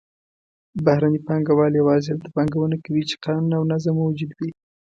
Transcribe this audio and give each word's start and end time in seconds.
بهرني 0.85 1.19
پانګهوال 1.27 1.73
یوازې 1.81 2.07
هلته 2.09 2.27
پانګونه 2.35 2.77
کوي 2.85 3.03
چې 3.09 3.15
قانون 3.23 3.51
او 3.57 3.63
نظم 3.71 3.95
موجود 4.01 4.31
وي. 4.37 4.49